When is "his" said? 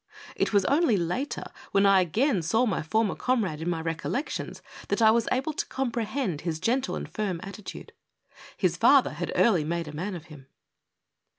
6.41-6.59, 8.57-8.77